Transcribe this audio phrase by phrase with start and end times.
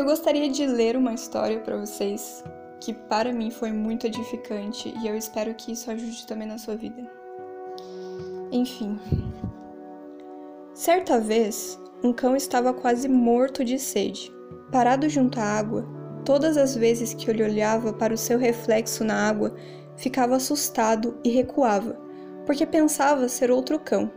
[0.00, 2.42] eu gostaria de ler uma história para vocês
[2.80, 6.74] que para mim foi muito edificante e eu espero que isso ajude também na sua
[6.74, 7.06] vida.
[8.50, 8.98] Enfim.
[10.72, 14.32] Certa vez, um cão estava quase morto de sede.
[14.72, 15.86] Parado junto à água,
[16.24, 19.54] todas as vezes que ele olhava para o seu reflexo na água,
[19.96, 22.00] ficava assustado e recuava,
[22.46, 24.10] porque pensava ser outro cão.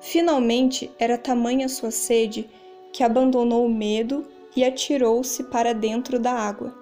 [0.00, 2.50] Finalmente, era tamanha sua sede
[2.92, 6.74] que abandonou o medo e atirou-se para dentro da água.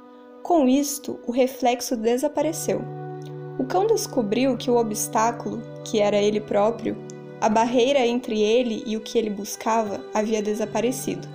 [0.42, 2.80] Com isto, o reflexo desapareceu.
[3.58, 6.96] O cão descobriu que o obstáculo, que era ele próprio,
[7.40, 11.28] a barreira entre ele e o que ele buscava, havia desaparecido.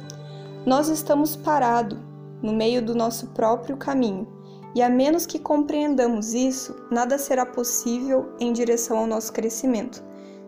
[0.65, 1.99] Nós estamos parados
[2.41, 4.27] no meio do nosso próprio caminho,
[4.75, 10.03] e a menos que compreendamos isso, nada será possível em direção ao nosso crescimento.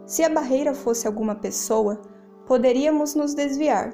[0.06, 2.02] Se a barreira fosse alguma pessoa,
[2.46, 3.94] poderíamos nos desviar,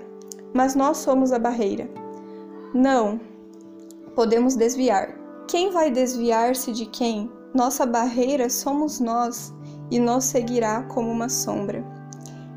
[0.54, 1.90] mas nós somos a barreira.
[2.74, 3.20] Não,
[4.16, 5.16] podemos desviar.
[5.48, 7.32] Quem vai desviar-se de quem?
[7.54, 9.54] Nossa barreira somos nós
[9.90, 11.84] e nos seguirá como uma sombra.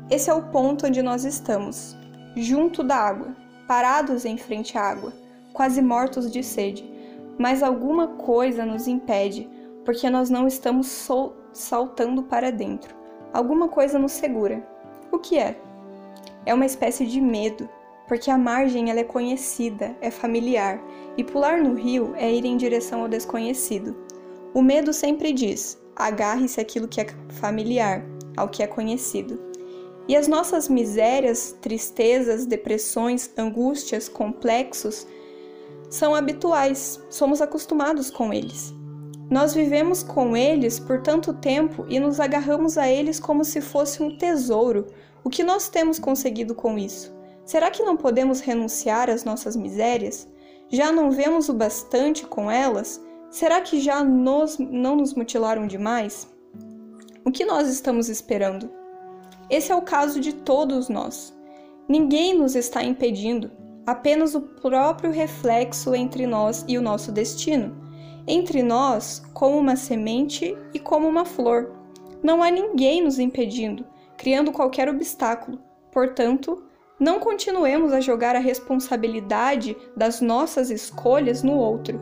[0.09, 1.97] Esse é o ponto onde nós estamos,
[2.35, 3.35] junto da água,
[3.67, 5.11] parados em frente à água,
[5.51, 6.89] quase mortos de sede.
[7.37, 9.49] Mas alguma coisa nos impede,
[9.83, 11.09] porque nós não estamos
[11.51, 12.95] saltando para dentro.
[13.33, 14.65] Alguma coisa nos segura.
[15.11, 15.59] O que é?
[16.45, 17.67] É uma espécie de medo,
[18.07, 20.81] porque a margem ela é conhecida, é familiar,
[21.17, 23.95] e pular no rio é ir em direção ao desconhecido.
[24.53, 27.07] O medo sempre diz: agarre-se àquilo que é
[27.39, 29.39] familiar, ao que é conhecido.
[30.07, 35.07] E as nossas misérias, tristezas, depressões, angústias, complexos
[35.89, 38.73] são habituais, somos acostumados com eles.
[39.29, 44.03] Nós vivemos com eles por tanto tempo e nos agarramos a eles como se fosse
[44.03, 44.85] um tesouro.
[45.23, 47.14] O que nós temos conseguido com isso?
[47.45, 50.27] Será que não podemos renunciar às nossas misérias?
[50.69, 52.99] Já não vemos o bastante com elas?
[53.29, 56.27] Será que já nos, não nos mutilaram demais?
[57.23, 58.71] O que nós estamos esperando?
[59.47, 61.37] Esse é o caso de todos nós.
[61.87, 63.51] Ninguém nos está impedindo,
[63.85, 67.75] apenas o próprio reflexo entre nós e o nosso destino.
[68.27, 71.75] Entre nós, como uma semente e como uma flor.
[72.23, 73.85] Não há ninguém nos impedindo,
[74.17, 75.59] criando qualquer obstáculo.
[75.91, 76.63] Portanto,
[76.99, 81.99] não continuemos a jogar a responsabilidade das nossas escolhas no outro.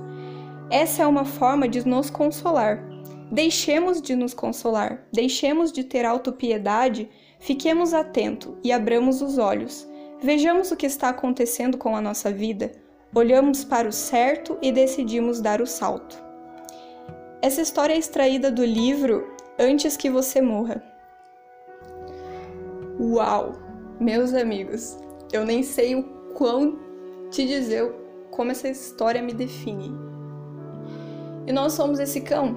[0.70, 2.84] Essa é uma forma de nos consolar.
[3.32, 7.10] Deixemos de nos consolar, deixemos de ter autopiedade,
[7.40, 9.88] fiquemos atentos e abramos os olhos.
[10.22, 12.72] Vejamos o que está acontecendo com a nossa vida,
[13.14, 16.22] olhamos para o certo e decidimos dar o salto.
[17.42, 20.82] Essa história é extraída do livro Antes que Você Morra.
[23.00, 23.63] Uau!
[24.04, 24.98] Meus amigos,
[25.32, 26.04] eu nem sei o
[26.34, 26.78] quão
[27.32, 27.90] te dizer
[28.32, 29.96] como essa história me define.
[31.48, 32.54] E nós somos esse cão.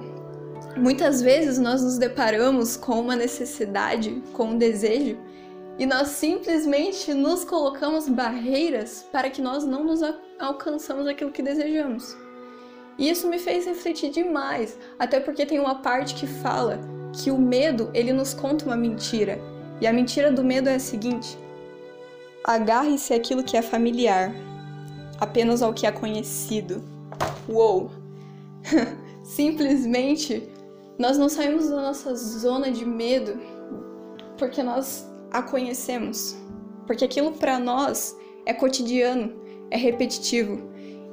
[0.75, 5.17] Muitas vezes nós nos deparamos com uma necessidade, com um desejo,
[5.79, 10.01] e nós simplesmente nos colocamos barreiras para que nós não nos
[10.37, 12.13] alcançamos aquilo que desejamos.
[12.97, 16.77] E isso me fez refletir demais, até porque tem uma parte que fala
[17.13, 19.39] que o medo, ele nos conta uma mentira,
[19.79, 21.37] e a mentira do medo é a seguinte:
[22.43, 24.33] agarre-se àquilo que é familiar,
[25.19, 26.83] apenas ao que é conhecido.
[27.47, 27.91] Uou!
[29.23, 30.47] Simplesmente
[30.97, 33.39] nós não saímos da nossa zona de medo
[34.37, 36.35] porque nós a conhecemos,
[36.85, 38.15] porque aquilo para nós
[38.45, 39.33] é cotidiano,
[39.69, 40.69] é repetitivo.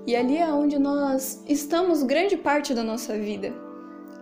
[0.07, 3.53] E ali é onde nós estamos grande parte da nossa vida.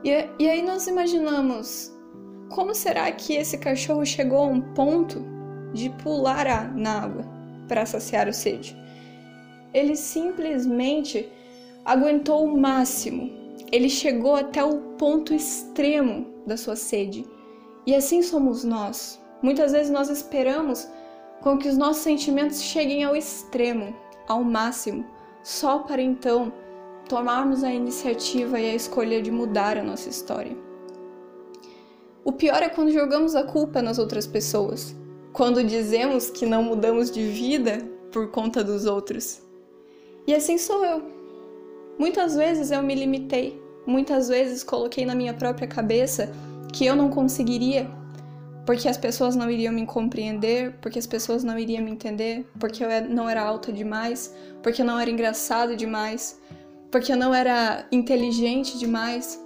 [0.04, 1.92] E, e aí nós imaginamos
[2.52, 5.24] como será que esse cachorro chegou a um ponto
[5.72, 7.24] de pular a, na água
[7.66, 8.76] para saciar o sede?
[9.72, 11.28] Ele simplesmente
[11.84, 13.30] aguentou o máximo.
[13.72, 17.24] Ele chegou até o ponto extremo da sua sede.
[17.86, 19.18] E assim somos nós.
[19.42, 20.86] Muitas vezes nós esperamos
[21.40, 23.96] com que os nossos sentimentos cheguem ao extremo,
[24.28, 25.04] ao máximo,
[25.42, 26.52] só para então
[27.08, 30.71] tomarmos a iniciativa e a escolha de mudar a nossa história.
[32.24, 34.94] O pior é quando jogamos a culpa nas outras pessoas,
[35.32, 37.78] quando dizemos que não mudamos de vida
[38.12, 39.42] por conta dos outros.
[40.24, 41.02] E assim sou eu.
[41.98, 46.32] Muitas vezes eu me limitei, muitas vezes coloquei na minha própria cabeça
[46.72, 47.90] que eu não conseguiria,
[48.64, 52.84] porque as pessoas não iriam me compreender, porque as pessoas não iriam me entender, porque
[52.84, 54.32] eu não era alta demais,
[54.62, 56.40] porque eu não era engraçado demais,
[56.88, 59.42] porque eu não era inteligente demais.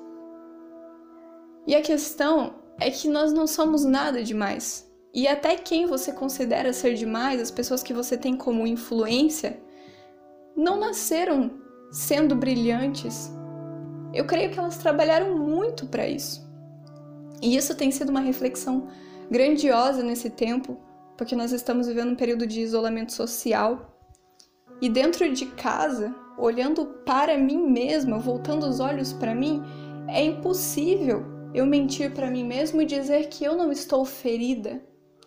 [1.67, 4.87] E a questão é que nós não somos nada demais.
[5.15, 9.59] E até quem você considera ser demais, as pessoas que você tem como influência,
[10.55, 11.51] não nasceram
[11.91, 13.31] sendo brilhantes.
[14.13, 16.47] Eu creio que elas trabalharam muito para isso.
[17.41, 18.89] E isso tem sido uma reflexão
[19.31, 20.79] grandiosa nesse tempo,
[21.17, 23.99] porque nós estamos vivendo um período de isolamento social.
[24.81, 29.63] E dentro de casa, olhando para mim mesma, voltando os olhos para mim,
[30.09, 34.79] é impossível eu mentir para mim mesmo e dizer que eu não estou ferida,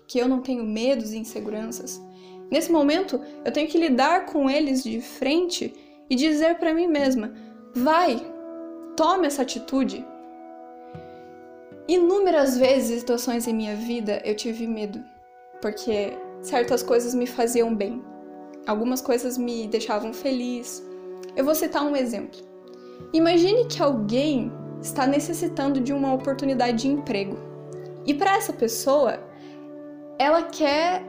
[0.07, 1.99] que eu não tenho medos e inseguranças.
[2.51, 5.73] Nesse momento, eu tenho que lidar com eles de frente
[6.07, 7.33] e dizer para mim mesma:
[7.73, 8.21] vai,
[8.95, 10.05] tome essa atitude.
[11.87, 15.03] Inúmeras vezes, situações em minha vida, eu tive medo,
[15.59, 18.03] porque certas coisas me faziam bem,
[18.67, 20.85] algumas coisas me deixavam feliz.
[21.35, 22.39] Eu vou citar um exemplo.
[23.13, 27.37] Imagine que alguém está necessitando de uma oportunidade de emprego.
[28.05, 29.19] E para essa pessoa,
[30.17, 31.03] ela quer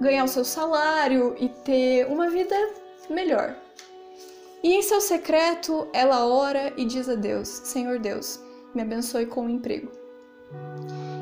[0.00, 2.54] ganhar o seu salário e ter uma vida
[3.10, 3.56] melhor.
[4.62, 8.40] E em seu secreto, ela ora e diz a Deus: Senhor Deus,
[8.74, 9.90] me abençoe com o um emprego.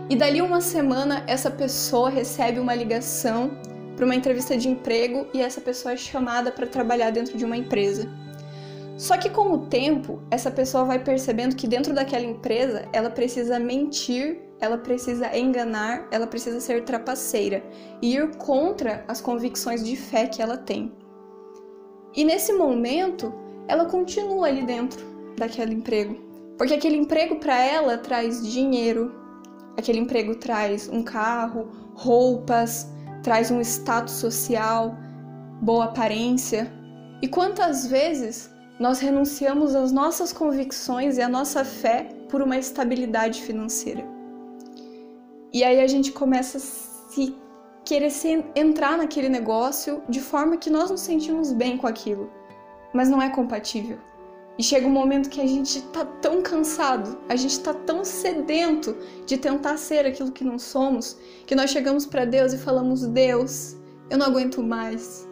[0.08, 3.50] E dali uma semana, essa pessoa recebe uma ligação
[3.96, 7.56] para uma entrevista de emprego e essa pessoa é chamada para trabalhar dentro de uma
[7.56, 8.08] empresa.
[8.96, 13.58] Só que com o tempo, essa pessoa vai percebendo que dentro daquela empresa ela precisa
[13.58, 17.62] mentir, ela precisa enganar, ela precisa ser trapaceira
[18.00, 20.90] e ir contra as convicções de fé que ela tem.
[22.14, 23.34] E nesse momento,
[23.68, 25.04] ela continua ali dentro
[25.36, 26.16] daquele emprego,
[26.56, 29.14] porque aquele emprego para ela traz dinheiro,
[29.76, 32.90] aquele emprego traz um carro, roupas,
[33.22, 34.96] traz um status social,
[35.60, 36.72] boa aparência.
[37.20, 43.42] E quantas vezes nós renunciamos às nossas convicções e à nossa fé por uma estabilidade
[43.42, 44.04] financeira.
[45.52, 47.34] E aí a gente começa a se
[47.84, 52.30] querer se entrar naquele negócio de forma que nós nos sentimos bem com aquilo,
[52.92, 53.98] mas não é compatível.
[54.58, 58.96] E chega um momento que a gente tá tão cansado, a gente tá tão sedento
[59.26, 63.76] de tentar ser aquilo que não somos, que nós chegamos para Deus e falamos: "Deus,
[64.10, 65.28] eu não aguento mais".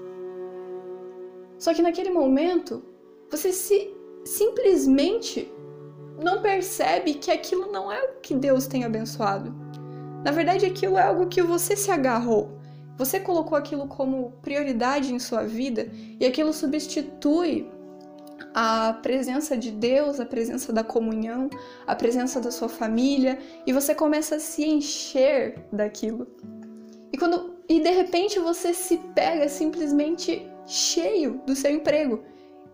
[1.59, 2.83] Só que naquele momento,
[3.31, 3.93] você se
[4.25, 5.53] simplesmente
[6.23, 9.55] não percebe que aquilo não é o que Deus tem abençoado.
[10.25, 12.59] Na verdade, aquilo é algo que você se agarrou.
[12.97, 17.69] Você colocou aquilo como prioridade em sua vida e aquilo substitui
[18.55, 21.51] a presença de Deus, a presença da comunhão,
[21.87, 26.27] a presença da sua família e você começa a se encher daquilo.
[27.13, 32.23] E quando e de repente você se pega simplesmente cheio do seu emprego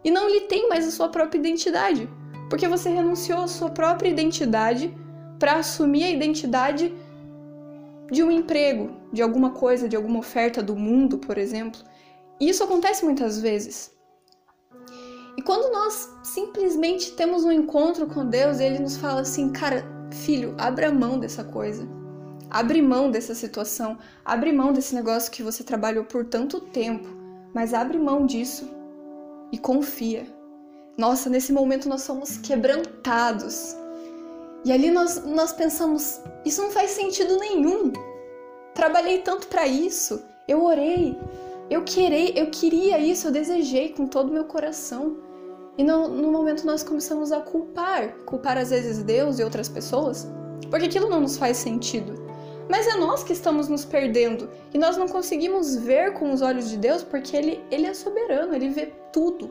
[0.02, 2.08] e não lhe tem mais a sua própria identidade,
[2.48, 4.94] porque você renunciou à sua própria identidade
[5.38, 6.94] para assumir a identidade
[8.10, 11.80] de um emprego, de alguma coisa, de alguma oferta do mundo, por exemplo.
[12.40, 13.92] E isso acontece muitas vezes.
[15.36, 20.54] E quando nós simplesmente temos um encontro com Deus Ele nos fala assim, cara, filho,
[20.58, 21.88] abra mão dessa coisa.
[22.50, 23.96] Abre mão dessa situação.
[24.24, 27.08] Abre mão desse negócio que você trabalhou por tanto tempo.
[27.54, 28.79] Mas abre mão disso
[29.52, 30.26] e confia.
[30.96, 33.76] Nossa, nesse momento nós somos quebrantados.
[34.64, 37.92] E ali nós, nós pensamos: isso não faz sentido nenhum.
[38.74, 41.18] Trabalhei tanto para isso, eu orei,
[41.68, 45.16] eu queria, eu queria isso, eu desejei com todo o meu coração.
[45.78, 50.28] E no, no momento nós começamos a culpar, culpar às vezes Deus e outras pessoas,
[50.68, 52.19] porque aquilo não nos faz sentido.
[52.70, 56.70] Mas é nós que estamos nos perdendo e nós não conseguimos ver com os olhos
[56.70, 59.50] de Deus porque ele, ele é soberano, ele vê tudo.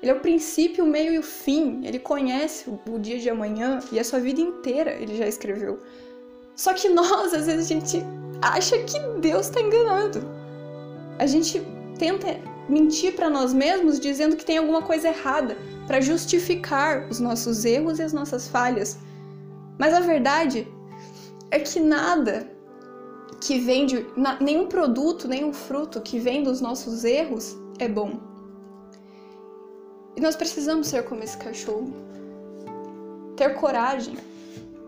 [0.00, 1.82] Ele é o princípio, o meio e o fim.
[1.84, 5.78] Ele conhece o dia de amanhã e a sua vida inteira ele já escreveu.
[6.56, 8.02] Só que nós, às vezes, a gente
[8.40, 10.26] acha que Deus está enganando.
[11.18, 11.60] A gente
[11.98, 15.54] tenta mentir para nós mesmos dizendo que tem alguma coisa errada
[15.86, 18.98] para justificar os nossos erros e as nossas falhas.
[19.78, 20.66] Mas a verdade
[21.52, 22.50] é que nada
[23.40, 24.06] que vem de.
[24.40, 28.18] nenhum produto, nenhum fruto que vem dos nossos erros é bom.
[30.16, 31.92] E nós precisamos ser como esse cachorro.
[33.36, 34.16] Ter coragem.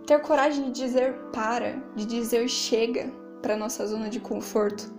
[0.07, 4.91] Ter coragem de dizer para, de dizer chega para nossa zona de conforto.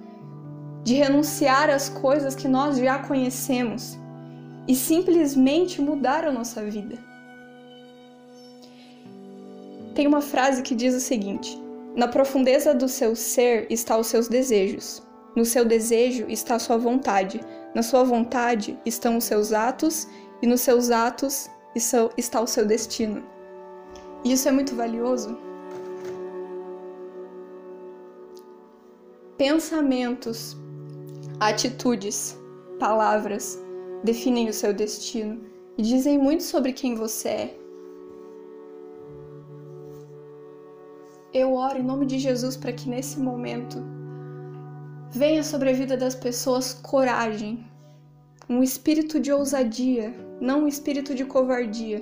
[0.84, 3.98] De renunciar às coisas que nós já conhecemos
[4.68, 7.15] e simplesmente mudar a nossa vida.
[9.96, 11.58] Tem uma frase que diz o seguinte:
[11.96, 15.02] Na profundeza do seu ser está os seus desejos.
[15.36, 17.40] No seu desejo está a sua vontade.
[17.74, 20.08] Na sua vontade estão os seus atos,
[20.42, 21.50] e nos seus atos
[22.18, 23.24] está o seu destino.
[24.24, 25.38] Isso é muito valioso.
[29.38, 30.58] Pensamentos,
[31.40, 32.38] atitudes,
[32.80, 33.62] palavras
[34.04, 35.42] definem o seu destino
[35.78, 37.65] e dizem muito sobre quem você é.
[41.38, 43.84] Eu oro em nome de Jesus para que nesse momento
[45.12, 47.68] venha sobre a vida das pessoas coragem,
[48.48, 52.02] um espírito de ousadia, não um espírito de covardia,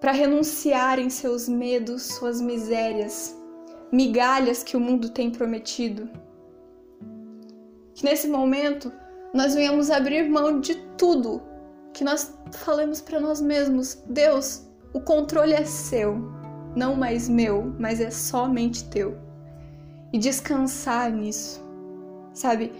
[0.00, 3.40] para renunciarem seus medos, suas misérias,
[3.92, 6.10] migalhas que o mundo tem prometido.
[7.94, 8.92] Que nesse momento
[9.32, 11.40] nós venhamos abrir mão de tudo,
[11.92, 16.41] que nós falemos para nós mesmos: Deus, o controle é seu
[16.74, 19.16] não mais meu, mas é somente teu.
[20.12, 21.62] E descansar nisso,
[22.32, 22.72] sabe?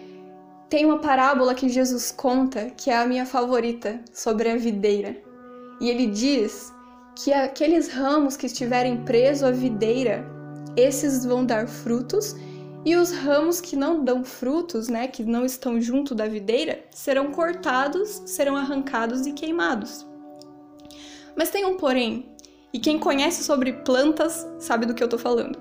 [0.69, 5.17] Tem uma parábola que Jesus conta que é a minha favorita sobre a videira.
[5.81, 6.73] E ele diz
[7.15, 10.25] que aqueles ramos que estiverem presos à videira,
[10.77, 12.35] esses vão dar frutos,
[12.85, 17.31] e os ramos que não dão frutos, né, que não estão junto da videira, serão
[17.31, 20.07] cortados, serão arrancados e queimados.
[21.37, 22.32] Mas tem um porém,
[22.73, 25.59] e quem conhece sobre plantas sabe do que eu tô falando.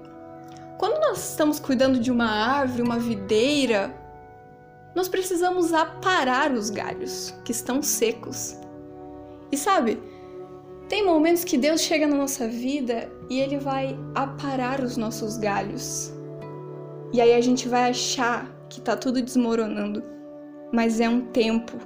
[0.77, 3.93] Quando nós estamos cuidando de uma árvore, uma videira,
[4.95, 8.57] nós precisamos aparar os galhos que estão secos.
[9.51, 10.01] E sabe,
[10.89, 16.11] tem momentos que Deus chega na nossa vida e ele vai aparar os nossos galhos.
[17.13, 20.03] E aí a gente vai achar que tá tudo desmoronando.
[20.71, 21.77] Mas é um tempo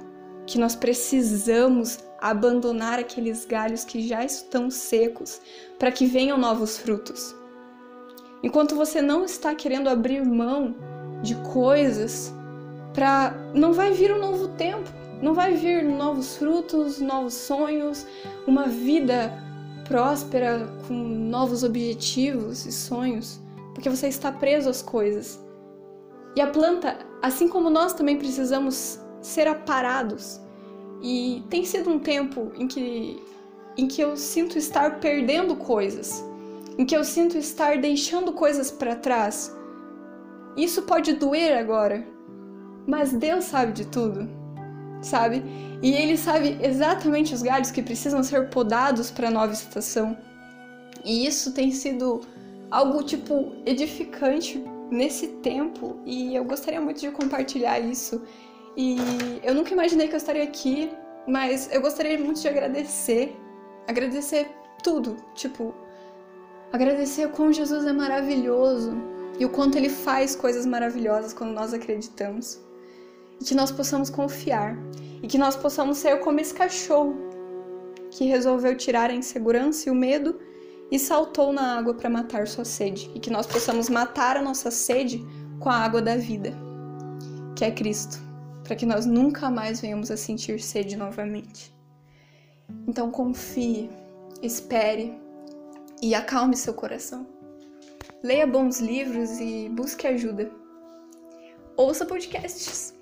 [0.46, 5.40] que nós precisamos abandonar aqueles galhos que já estão secos
[5.78, 7.34] para que venham novos frutos.
[8.42, 10.74] Enquanto você não está querendo abrir mão
[11.22, 12.32] de coisas,
[12.92, 14.88] para não vai vir um novo tempo,
[15.20, 18.06] não vai vir novos frutos, novos sonhos,
[18.46, 19.32] uma vida
[19.88, 23.40] próspera com novos objetivos e sonhos,
[23.74, 25.40] porque você está preso às coisas.
[26.34, 30.40] E a planta, assim como nós também precisamos ser aparados
[31.02, 33.22] e tem sido um tempo em que,
[33.76, 36.24] em que eu sinto estar perdendo coisas,
[36.78, 39.54] em que eu sinto estar deixando coisas para trás.
[40.56, 42.06] Isso pode doer agora,
[42.86, 44.28] mas Deus sabe de tudo,
[45.02, 45.42] sabe?
[45.82, 50.16] E Ele sabe exatamente os galhos que precisam ser podados para a nova estação.
[51.04, 52.22] E isso tem sido
[52.70, 58.22] algo tipo edificante nesse tempo e eu gostaria muito de compartilhar isso
[58.76, 58.98] e
[59.42, 60.92] eu nunca imaginei que eu estaria aqui,
[61.26, 63.34] mas eu gostaria muito de agradecer.
[63.88, 64.50] Agradecer
[64.82, 65.16] tudo.
[65.34, 65.74] Tipo,
[66.70, 68.92] agradecer o quão Jesus é maravilhoso
[69.38, 72.60] e o quanto ele faz coisas maravilhosas quando nós acreditamos.
[73.40, 74.76] E que nós possamos confiar.
[75.22, 77.16] E que nós possamos ser como esse cachorro
[78.10, 80.38] que resolveu tirar a insegurança e o medo
[80.90, 83.10] e saltou na água para matar sua sede.
[83.14, 85.26] E que nós possamos matar a nossa sede
[85.58, 86.52] com a água da vida,
[87.56, 88.25] que é Cristo
[88.66, 91.72] para que nós nunca mais venhamos a sentir sede novamente.
[92.86, 93.88] Então confie,
[94.42, 95.18] espere
[96.02, 97.26] e acalme seu coração.
[98.22, 100.50] Leia bons livros e busque ajuda.
[101.76, 102.94] Ouça podcasts.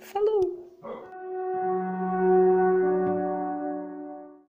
[0.00, 0.65] Falou!